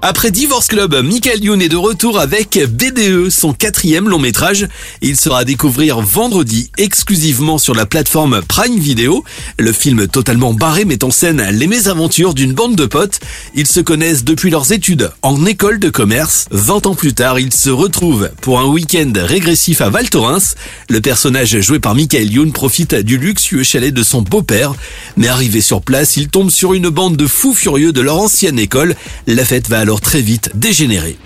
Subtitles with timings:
[0.00, 4.68] Après Divorce Club, Michael Youn est de retour avec BDE, son quatrième long métrage.
[5.02, 9.24] Il sera à découvrir vendredi exclusivement sur la plateforme Prime Video.
[9.58, 13.18] Le film totalement barré met en scène les mésaventures d'une bande de potes.
[13.56, 16.46] Ils se connaissent depuis leurs études en école de commerce.
[16.52, 20.54] 20 ans plus tard, ils se retrouvent pour un week-end régressif à Val Thorens.
[20.88, 24.74] Le personnage joué par Michael Youn profite du luxueux chalet de son beau-père.
[25.16, 28.60] Mais arrivé sur place, il tombe sur une bande de fous furieux de leur ancienne
[28.60, 28.94] école.
[29.26, 31.16] La fête va alors très vite dégénérer.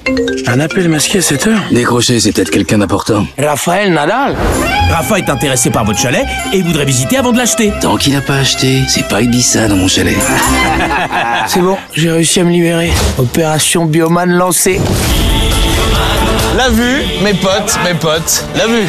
[0.47, 3.27] Un appel masqué à cette heure Décrochez, c'est peut-être quelqu'un d'important.
[3.37, 4.37] Raphaël Nadal
[4.89, 7.73] Rafa est intéressé par votre chalet et voudrait visiter avant de l'acheter.
[7.81, 10.15] Tant qu'il n'a pas acheté, c'est pas Ibiza dans mon chalet.
[11.49, 12.93] C'est bon, j'ai réussi à me libérer.
[13.19, 14.81] Opération Bioman lancée.
[16.57, 18.87] La vue, mes potes, mes potes, la vue.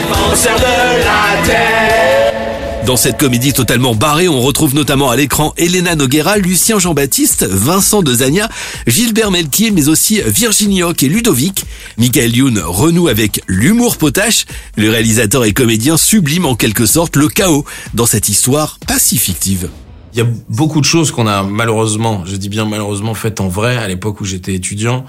[2.85, 8.01] Dans cette comédie totalement barrée, on retrouve notamment à l'écran Elena Noguera, Lucien Jean-Baptiste, Vincent
[8.01, 8.49] Dezania,
[8.87, 11.63] Gilbert Melquier, mais aussi Virginie Hoc et Ludovic.
[11.97, 14.45] Michael Youn renoue avec l'humour potache.
[14.75, 19.69] Le réalisateur et comédien sublime en quelque sorte le chaos dans cette histoire pas fictive.
[20.15, 23.47] Il y a beaucoup de choses qu'on a malheureusement, je dis bien malheureusement, faites en
[23.47, 25.05] vrai à l'époque où j'étais étudiant.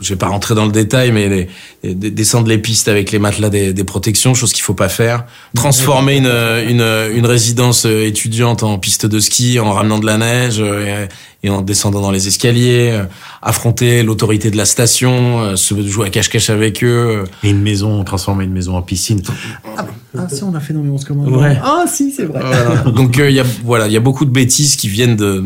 [0.00, 1.48] Je vais pas rentrer dans le détail, mais les,
[1.82, 5.24] les- descendre les pistes avec les matelas des, des protections, chose qu'il faut pas faire.
[5.54, 10.56] Transformer une, une, une résidence étudiante en piste de ski en ramenant de la neige
[10.60, 11.06] euh,
[11.42, 12.90] et, et en descendant dans les escaliers.
[12.92, 13.04] euh,
[13.40, 17.24] Affronter l'autorité de la station, euh, se jouer à cache-cache avec eux.
[17.42, 19.22] Et une maison, transformer une maison en piscine.
[20.16, 21.38] Ah, si, on a fait dans les 11 commandements.
[21.38, 21.58] Ouais.
[21.62, 22.40] Ah, si, c'est vrai.
[22.40, 22.90] Voilà.
[22.94, 25.44] Donc euh, il y a voilà, il y a beaucoup de bêtises qui viennent de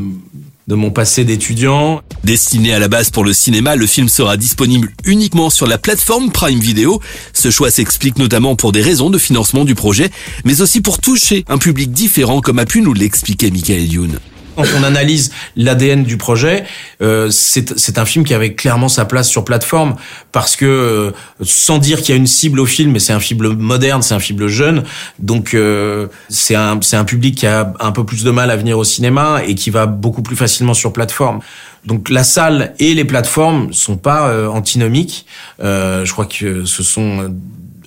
[0.66, 2.02] de mon passé d'étudiant.
[2.24, 6.32] Destiné à la base pour le cinéma, le film sera disponible uniquement sur la plateforme
[6.32, 7.00] Prime Video.
[7.32, 10.10] Ce choix s'explique notamment pour des raisons de financement du projet,
[10.44, 14.18] mais aussi pour toucher un public différent comme a pu nous l'expliquer Michael Youn.
[14.56, 16.64] Quand on analyse l'ADN du projet,
[17.02, 19.96] euh, c'est un film qui avait clairement sa place sur plateforme
[20.32, 21.10] parce que euh,
[21.42, 24.14] sans dire qu'il y a une cible au film, mais c'est un film moderne, c'est
[24.14, 24.82] un film jeune,
[25.18, 28.78] donc euh, c'est un un public qui a un peu plus de mal à venir
[28.78, 31.40] au cinéma et qui va beaucoup plus facilement sur plateforme.
[31.84, 35.26] Donc la salle et les plateformes sont pas euh, antinomiques.
[35.62, 37.34] Euh, je crois que ce sont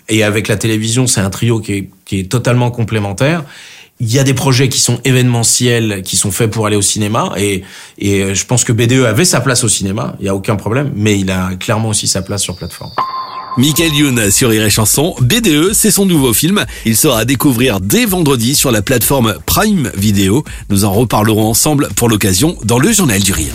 [0.07, 3.43] et avec la télévision, c'est un trio qui est, qui est totalement complémentaire.
[4.01, 7.33] Il y a des projets qui sont événementiels, qui sont faits pour aller au cinéma,
[7.35, 7.63] et,
[7.97, 10.55] et euh, je pense que BDE avait sa place au cinéma, il y a aucun
[10.55, 12.91] problème, mais il a clairement aussi sa place sur plateforme.
[13.57, 16.65] Michael Youn sur Rire et Chanson, BDE, c'est son nouveau film.
[16.85, 20.45] Il sera à découvrir dès vendredi sur la plateforme Prime Video.
[20.69, 23.51] Nous en reparlerons ensemble pour l'occasion dans le Journal du Rire.